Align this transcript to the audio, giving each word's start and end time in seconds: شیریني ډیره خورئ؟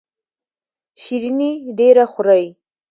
شیریني 1.01 1.51
ډیره 1.77 2.03
خورئ؟ 2.11 2.45